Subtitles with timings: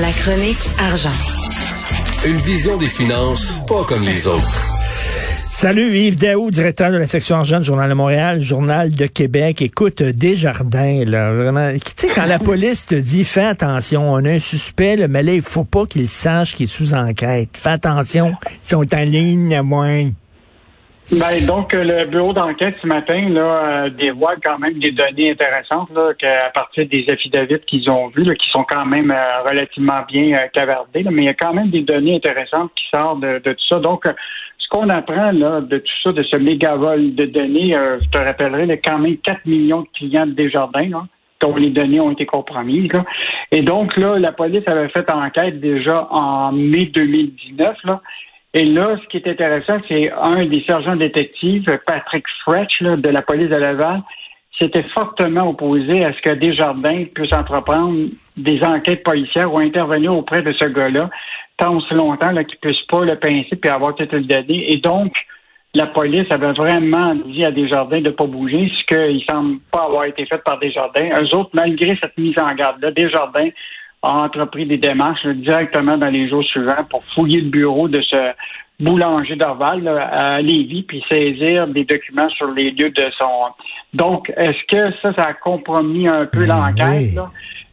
[0.00, 1.08] La chronique argent.
[2.26, 4.66] Une vision des finances pas comme les autres.
[5.50, 9.62] Salut Yves Daou, directeur de la section argent du Journal de Montréal, Journal de Québec.
[9.62, 14.22] Écoute, euh, Desjardins, là, vraiment, tu sais, quand la police te dit, fais attention, on
[14.26, 17.50] a un suspect, là, mais là, il faut pas qu'il sache qu'il est sous enquête.
[17.54, 18.34] Fais attention,
[18.66, 20.10] ils sont en ligne à moins.
[21.12, 25.30] Ben, donc, euh, le bureau d'enquête ce matin là, euh, dévoile quand même des données
[25.30, 29.42] intéressantes là, qu'à partir des affidavits qu'ils ont vus, là, qui sont quand même euh,
[29.48, 33.38] relativement bien cavardés, mais il y a quand même des données intéressantes qui sortent de,
[33.38, 33.78] tout ça.
[33.78, 34.02] Donc,
[34.58, 38.68] ce qu'on apprend là, de tout ça, de ce méga-vol de données, je te rappellerai,
[38.72, 41.06] a quand même 4 millions de clients de Desjardins, là,
[41.40, 42.92] dont les données ont été compromises.
[42.92, 43.04] Là.
[43.52, 48.00] Et donc, là, la police avait fait enquête déjà en mai 2019, là,
[48.56, 53.20] et là, ce qui est intéressant, c'est un des sergents détectives, Patrick Fretch, de la
[53.20, 54.00] police de Laval,
[54.58, 60.40] s'était fortement opposé à ce que Desjardins puisse entreprendre des enquêtes policières ou intervenir auprès
[60.40, 61.10] de ce gars-là,
[61.58, 64.72] tant aussi longtemps qu'il ne puisse pas le pincer et avoir toute le donné.
[64.72, 65.12] Et donc,
[65.74, 69.84] la police avait vraiment dit à Desjardins de ne pas bouger, ce qu'il semble pas
[69.84, 71.10] avoir été fait par Desjardins.
[71.20, 73.50] Eux autres, malgré cette mise en garde-là, Desjardins
[74.02, 78.32] a entrepris des démarches directement dans les jours suivants pour fouiller le bureau de ce
[78.78, 83.52] boulanger d'Orval à Lévis puis saisir des documents sur les lieux de son.
[83.94, 87.18] Donc, est-ce que ça, ça a compromis un peu ben l'enquête?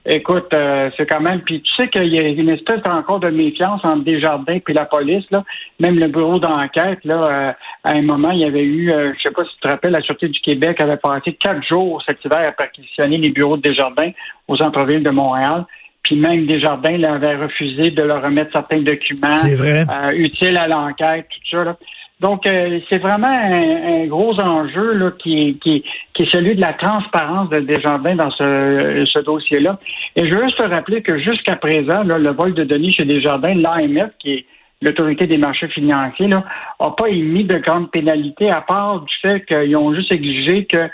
[0.05, 1.41] Écoute, euh, c'est quand même.
[1.41, 4.85] Puis tu sais qu'il y a une espèce encore de méfiance entre Desjardins puis la
[4.85, 5.23] police.
[5.31, 5.45] Là.
[5.79, 7.53] Même le bureau d'enquête, là, euh,
[7.85, 9.93] à un moment, il y avait eu, euh, je sais pas si tu te rappelles,
[9.93, 13.61] la Sûreté du Québec avait passé quatre jours cet hiver à perquisitionner les bureaux de
[13.61, 14.11] Desjardins
[14.49, 15.65] aux centre-ville de Montréal.
[16.03, 21.27] Puis même Desjardins là, avait refusé de leur remettre certains documents euh, utiles à l'enquête,
[21.29, 21.63] tout ça.
[21.63, 21.77] Là.
[22.19, 26.73] Donc, euh, c'est vraiment un, gros enjeu là, qui, qui, qui, est celui de la
[26.73, 29.79] transparence de Desjardins dans ce, ce dossier-là.
[30.15, 33.05] Et je veux juste te rappeler que jusqu'à présent, là, le vol de données chez
[33.05, 34.45] Desjardins, l'AMF, qui est
[34.81, 36.43] l'autorité des marchés financiers, n'a
[36.79, 40.89] pas émis de grandes pénalités, à part du fait qu'ils ont juste exigé que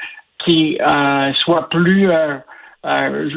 [0.45, 2.37] qu'il euh, soit plus euh,
[2.85, 3.29] euh,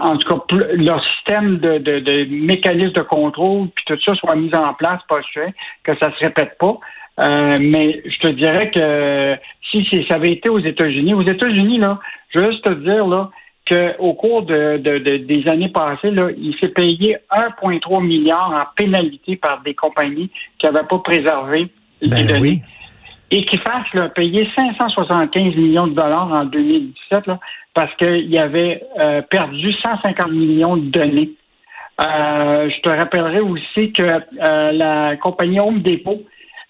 [0.00, 4.34] en tout cas, leur système de, de, de mécanisme de contrôle, puis tout ça soit
[4.34, 5.48] mis en place, pas sûr,
[5.84, 6.78] que ça se répète pas.
[7.20, 9.36] Euh, mais je te dirais que
[9.70, 11.98] si ça avait été aux États-Unis, aux États-Unis, là,
[12.30, 13.30] je veux juste te dire là,
[13.68, 19.62] qu'au cours de, des années passées, là, il s'est payé 1,3 milliard en pénalité par
[19.62, 21.68] des compagnies qui n'avaient pas préservé
[22.00, 22.62] les ben données.
[23.30, 27.38] Et qui fassent là, payer 575 millions de dollars en 2017 là,
[27.74, 31.30] parce qu'il avait euh, perdu 150 millions de données.
[32.00, 36.22] Euh, je te rappellerai aussi que euh, la compagnie Home Depot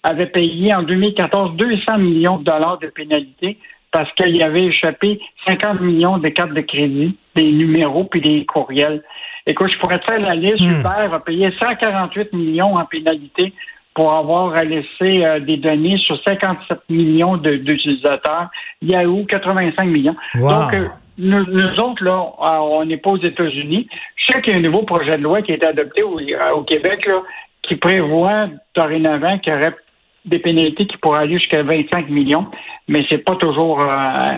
[0.03, 3.57] avait payé en 2014 200 millions de dollars de pénalités
[3.91, 9.03] parce qu'il avait échappé 50 millions de cartes de crédit, des numéros puis des courriels.
[9.45, 10.61] Écoute, je pourrais te faire la liste.
[10.61, 10.79] Hmm.
[10.79, 13.53] Uber a payé 148 millions en pénalité
[13.99, 18.47] pour avoir laissé des données sur 57 millions d'utilisateurs.
[18.81, 20.15] Yahoo, 85 millions.
[20.35, 20.73] Donc,
[21.19, 23.89] nous, autres, là, euh, on n'est pas aux États-Unis.
[24.15, 26.17] Je sais qu'il y a un nouveau projet de loi qui a été adopté au,
[26.17, 27.21] euh, Québec là,
[27.61, 29.75] qui prévoit dorénavant qu'il y aurait
[30.23, 32.47] des pénalités qui pourraient aller jusqu'à 25 millions,
[32.87, 33.87] mais c'est pas toujours euh,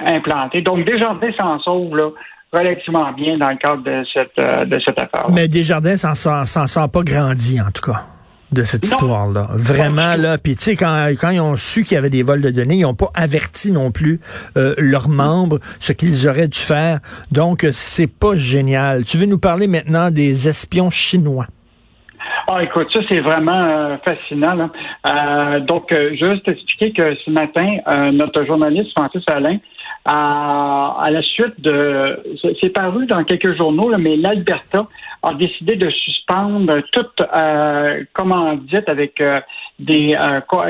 [0.08, 0.62] implanté.
[0.64, 2.10] Donc, Desjardins s'en sauve là,
[2.52, 5.28] relativement bien dans le cadre de cette, de cette affaire.
[5.30, 5.34] -là.
[5.34, 8.06] Mais Desjardins s'en s'en sort pas grandi, en tout cas
[8.52, 9.50] de cette histoire-là.
[9.54, 10.38] Vraiment, là.
[10.38, 12.76] Puis, tu sais, quand, quand ils ont su qu'il y avait des vols de données,
[12.76, 14.20] ils n'ont pas averti non plus
[14.58, 17.00] euh, leurs membres ce qu'ils auraient dû faire.
[17.32, 19.06] Donc, c'est pas génial.
[19.06, 21.48] Tu veux nous parler maintenant des espions chinois?
[22.48, 24.54] Ah, écoute, ça, c'est vraiment euh, fascinant.
[24.54, 24.70] Là.
[25.06, 27.78] Euh, donc, euh, juste expliquer que ce matin,
[28.12, 29.58] notre journaliste Francis Alain,
[30.06, 32.20] à la suite de...
[32.62, 34.88] C'est paru dans quelques journaux, là, mais l'Alberta
[35.24, 37.22] a décidé de suspendre toute
[38.14, 39.22] commandite avec
[39.80, 40.18] des,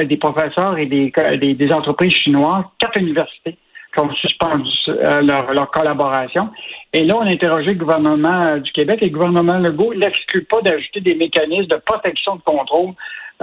[0.05, 3.57] des professeurs et des, des, des entreprises chinoises, quatre universités
[3.93, 6.49] qui ont suspendu euh, leur, collaboration.
[6.93, 10.43] Et là, on a interrogé le gouvernement euh, du Québec et le gouvernement Legault n'exclut
[10.43, 12.93] pas d'ajouter des mécanismes de protection de contrôle,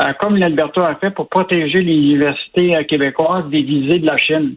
[0.01, 4.55] euh, comme l'Alberta a fait pour protéger les universités québécoises des visées de la Chine.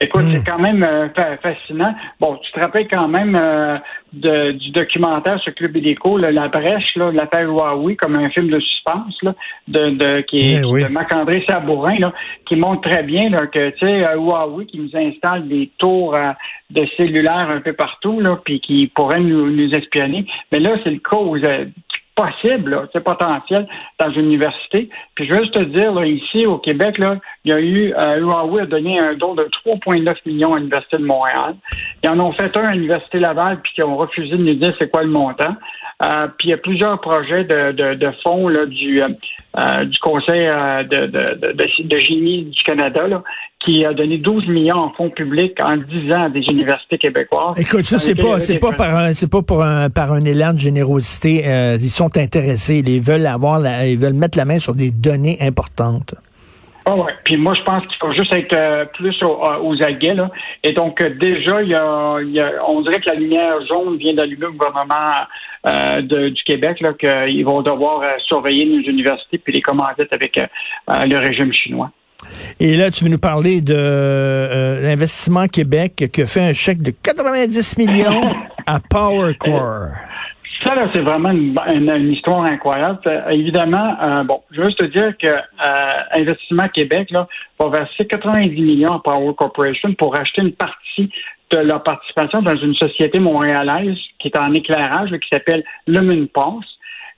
[0.00, 0.44] Écoute, c'est hmm.
[0.44, 1.08] quand même euh,
[1.42, 1.92] fascinant.
[2.20, 3.78] Bon, tu te rappelles quand même euh,
[4.12, 9.20] du documentaire sur Club Illico, La Brèche, là, l'affaire Huawei, comme un film de suspense,
[9.22, 9.34] là,
[9.66, 12.12] de, de qui est eh de Marc-André Sabourin, là,
[12.46, 16.30] qui montre très bien là, que tu sais, Huawei qui nous installe des tours euh,
[16.70, 20.26] de cellulaires un peu partout, là, puis qui pourraient nous, nous espionner.
[20.52, 21.36] Mais là, c'est le cas où,
[22.18, 23.66] possible, c'est potentiel
[24.00, 24.88] dans une université.
[25.14, 27.18] Puis je veux juste te dire, là, ici au Québec, là,
[27.48, 30.98] il y a eu, euh, Huawei a donné un don de 3,9 millions à l'Université
[30.98, 31.54] de Montréal.
[32.04, 34.74] Ils en ont fait un à l'Université Laval, puis qui ont refusé de nous dire
[34.78, 35.56] c'est quoi le montant.
[36.36, 40.46] puis il y a plusieurs projets de, de, fonds là, du, du Conseil
[40.90, 43.22] de, de, de, génie du Canada là,
[43.64, 47.58] qui a donné 12 millions en fonds publics en 10 ans à des universités québécoises.
[47.58, 50.52] Écoute, ça, c'est pas, c'est pas par un, c'est pas pour un, par un élan
[50.52, 51.44] de générosité.
[51.80, 52.82] ils sont intéressés.
[52.86, 56.14] Ils veulent avoir ils veulent mettre la main sur des données importantes.
[56.90, 57.12] Ah ouais.
[57.22, 60.14] Puis moi, je pense qu'il faut juste être euh, plus euh, aux, aguets.
[60.14, 60.30] Là.
[60.64, 64.46] Et donc, euh, déjà, il y, a, on dirait que la lumière jaune vient d'allumer
[64.46, 65.26] le gouvernement
[66.00, 70.40] du Québec, là, qu'ils vont devoir surveiller nos universités puis les commandites avec
[70.88, 71.90] le régime chinois.
[72.58, 73.74] Et là, tu veux nous parler de
[74.82, 78.34] l'investissement Québec qui a fait un chèque de 90 millions
[78.66, 79.90] à PowerCore.
[80.64, 82.98] Ça, là, c'est vraiment une, histoire incroyable.
[83.06, 87.28] Euh, évidemment, euh, bon, je veux juste te dire que euh, Investissement Québec là,
[87.60, 91.10] va verser 90 millions à Power Corporation pour acheter une partie
[91.52, 96.26] de leur participation dans une société montréalaise qui est en éclairage, qui s'appelle Lumen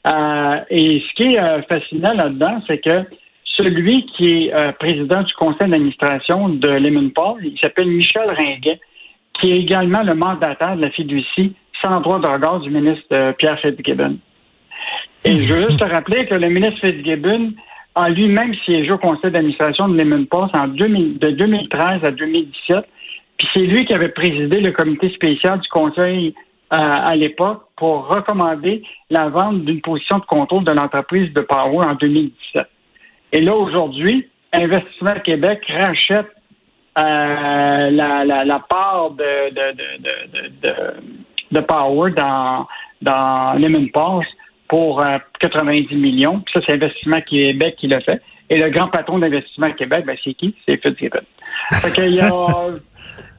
[0.07, 3.05] Euh, et ce qui est fascinant là-dedans, c'est que
[3.57, 7.11] celui qui est président du conseil d'administration de Lemon
[7.43, 8.81] il s'appelle Michel Ringuet,
[9.41, 13.33] qui est également le mandataire de la fiducie sans droit de regard du ministre euh,
[13.33, 14.19] Pierre Fitzgibbon.
[15.25, 17.53] Et je veux juste te rappeler que le ministre Fitzgibbon
[17.95, 22.85] a lui-même siégé au conseil d'administration de Lemon en de 2013 à 2017.
[23.39, 26.35] Puis c'est lui qui avait présidé le comité spécial du conseil
[26.73, 31.87] euh, à l'époque pour recommander la vente d'une position de contrôle de l'entreprise de Power
[31.87, 32.63] en 2017.
[33.33, 36.27] Et là, aujourd'hui, Investissement Québec rachète
[36.99, 39.51] euh, la, part de
[41.59, 42.69] Power dans,
[43.03, 44.27] dans Lemon Pass
[44.71, 45.05] pour
[45.41, 46.43] 90 euh, millions.
[46.53, 48.23] ça, c'est Investissement Québec qui l'a fait.
[48.49, 50.55] Et le grand patron d'Investissement Québec, ben, c'est qui?
[50.67, 51.21] C'est Fitzgibbon.
[51.73, 52.31] Fait qu'il y a,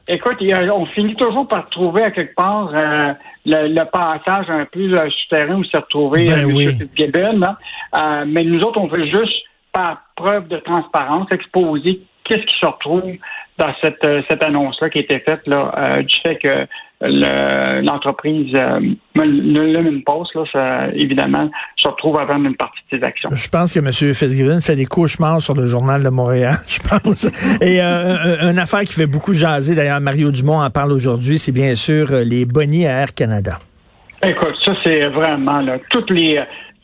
[0.08, 0.36] écoute,
[0.74, 3.14] on finit toujours par trouver à quelque part euh,
[3.46, 7.40] le, passage un peu euh, souterrain où s'est retrouvé ben Fitzgibbon.
[7.92, 8.24] Hein.
[8.26, 13.14] mais nous autres, on veut juste, par preuve de transparence, exposer qu'est-ce qui se retrouve
[13.56, 16.66] dans cette, cette annonce-là qui a été faite là, du fait que
[17.02, 18.80] l'entreprise euh,
[19.14, 23.30] le, Post, là, ça, évidemment, se retrouve à vendre une partie de ses actions.
[23.32, 23.92] Je pense que M.
[23.92, 27.24] Fitzgibbon fait des cauchemars sur le journal de Montréal, je pense.
[27.60, 31.52] Et euh, une affaire qui fait beaucoup jaser, d'ailleurs, Mario Dumont en parle aujourd'hui, c'est
[31.52, 33.58] bien sûr euh, les bonnies à Air Canada.
[34.24, 36.40] Écoute, ça, c'est vraiment, là, toutes les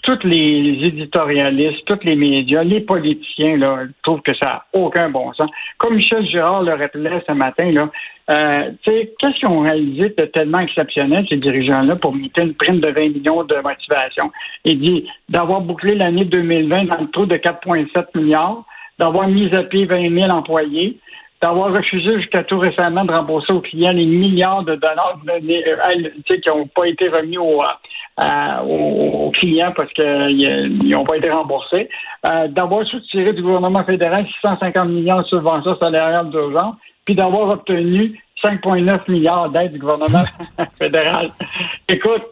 [0.09, 5.35] tous les éditorialistes, tous les médias, les politiciens là, trouvent que ça n'a aucun bon
[5.35, 5.51] sens.
[5.77, 7.91] Comme Michel Girard le rappelait ce matin, là,
[8.31, 12.89] euh, qu'est-ce qu'ils ont réalisé de tellement exceptionnel, ces dirigeants-là, pour mettre une prime de
[12.89, 14.33] 20 millions de motivation?
[14.65, 18.65] Il dit d'avoir bouclé l'année 2020 dans le taux de 4,7 milliards,
[18.99, 20.99] d'avoir mis à pied 20 000 employés,
[21.41, 26.41] d'avoir refusé jusqu'à tout récemment de rembourser aux clients les milliards de dollars euh, qui
[26.49, 31.89] n'ont pas été remis aux, euh, aux, clients parce qu'ils n'ont pas été remboursés,
[32.27, 36.75] euh, d'avoir soutiré du gouvernement fédéral 650 millions de subventions salariales d'urgence,
[37.05, 40.25] puis d'avoir obtenu 5,9 milliards d'aides du gouvernement
[40.79, 41.31] fédéral.
[41.89, 42.23] Écoute,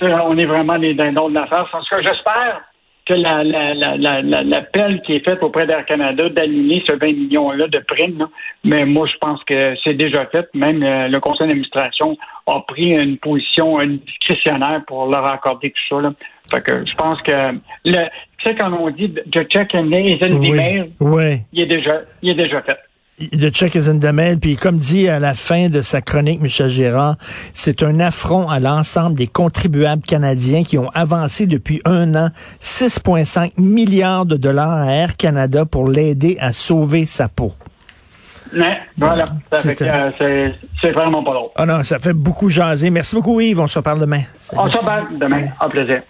[0.00, 1.68] on est vraiment des dindons de l'affaire.
[1.72, 2.62] En tout cas, j'espère
[3.08, 8.26] que l'appel la, qui est fait auprès d'Air Canada d'aligner ce 20 millions-là de primes,
[8.64, 10.48] mais moi, je pense que c'est déjà fait.
[10.54, 12.16] Même euh, le conseil d'administration
[12.46, 16.02] a pris une position discrétionnaire pour leur accorder tout ça.
[16.02, 16.12] Là.
[16.50, 17.52] Fait que je pense que
[17.84, 18.04] le,
[18.38, 21.40] tu sais, quand on dit de check and oui, oui.
[21.52, 22.78] il est déjà, il est déjà fait
[23.32, 24.38] de check is in the mail.
[24.38, 27.16] Puis comme dit à la fin de sa chronique, Michel Gérard,
[27.52, 33.52] c'est un affront à l'ensemble des contribuables canadiens qui ont avancé depuis un an 6,5
[33.56, 37.52] milliards de dollars à Air Canada pour l'aider à sauver sa peau.
[38.52, 41.50] Mais, voilà, c'est vraiment pas drôle.
[41.56, 42.88] Ah non, ça fait beaucoup jaser.
[42.90, 44.22] Merci beaucoup Yves, on se reparle demain.
[44.56, 46.00] On se reparle demain, en plaisir.